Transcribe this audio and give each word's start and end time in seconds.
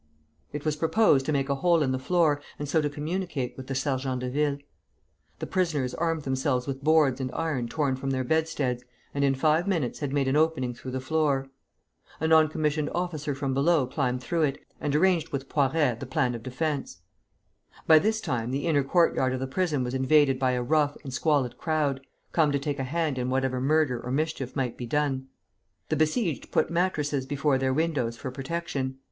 It 0.51 0.65
was 0.65 0.75
proposed 0.77 1.27
to 1.27 1.31
make 1.31 1.47
a 1.47 1.53
hole 1.53 1.83
in 1.83 1.91
the 1.91 1.99
floor, 1.99 2.41
and 2.57 2.67
so 2.67 2.81
to 2.81 2.89
communicate 2.89 3.55
with 3.55 3.67
the 3.67 3.75
sergents 3.75 4.21
de 4.23 4.31
ville. 4.31 4.57
The 5.37 5.45
prisoners 5.45 5.93
armed 5.93 6.23
themselves 6.23 6.65
with 6.65 6.83
boards 6.83 7.21
and 7.21 7.31
iron 7.33 7.67
torn 7.67 7.95
from 7.95 8.09
their 8.09 8.23
bedsteads, 8.23 8.83
and 9.13 9.23
in 9.23 9.35
five 9.35 9.67
minutes 9.67 9.99
had 9.99 10.11
made 10.11 10.27
an 10.27 10.35
opening 10.35 10.73
through 10.73 10.89
the 10.89 10.99
floor. 11.01 11.49
A 12.19 12.27
non 12.27 12.47
commissioned 12.47 12.89
officer 12.95 13.35
from 13.35 13.53
below 13.53 13.85
climbed 13.85 14.23
through 14.23 14.41
it, 14.41 14.57
and 14.79 14.95
arranged 14.95 15.29
with 15.29 15.47
Poiret 15.47 15.99
the 15.99 16.07
plan 16.07 16.33
of 16.33 16.41
defence. 16.41 17.01
By 17.85 17.99
this 17.99 18.19
time 18.19 18.49
the 18.49 18.65
inner 18.65 18.81
courtyard 18.83 19.33
of 19.35 19.39
the 19.39 19.45
prison 19.45 19.83
was 19.83 19.93
invaded 19.93 20.39
by 20.39 20.53
a 20.53 20.63
rough 20.63 20.97
and 21.03 21.13
squalid 21.13 21.59
crowd, 21.59 22.01
come 22.31 22.51
to 22.51 22.57
take 22.57 22.79
a 22.79 22.83
hand 22.85 23.19
in 23.19 23.29
whatever 23.29 23.61
murder 23.61 24.01
or 24.03 24.09
mischief 24.11 24.55
might 24.55 24.77
be 24.77 24.87
done. 24.87 25.27
The 25.89 25.95
besieged 25.95 26.49
put 26.51 26.71
mattresses 26.71 27.27
before 27.27 27.59
their 27.59 27.71
windows 27.71 28.17
for 28.17 28.31
protection. 28.31 28.97